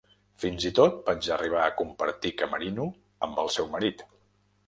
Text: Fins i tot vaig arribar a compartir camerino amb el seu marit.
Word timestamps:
Fins 0.43 0.63
i 0.67 0.69
tot 0.79 0.95
vaig 1.09 1.27
arribar 1.35 1.59
a 1.65 1.75
compartir 1.81 2.33
camerino 2.41 2.87
amb 3.27 3.43
el 3.45 3.51
seu 3.57 3.69
marit. 3.77 4.05